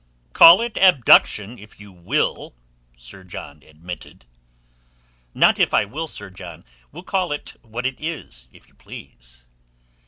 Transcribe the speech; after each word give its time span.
"Call 0.33 0.61
it 0.61 0.79
abduction, 0.79 1.59
if 1.59 1.79
you 1.79 1.91
will," 1.91 2.55
Sir 2.97 3.23
John 3.23 3.61
admitted. 3.61 4.25
"Not 5.35 5.59
if 5.59 5.75
I 5.75 5.85
will, 5.85 6.07
Sir 6.07 6.31
John. 6.31 6.65
We'll 6.91 7.03
call 7.03 7.31
it 7.31 7.55
what 7.61 7.85
it 7.85 7.99
is, 8.01 8.47
if 8.51 8.67
you 8.67 8.73
please." 8.73 9.45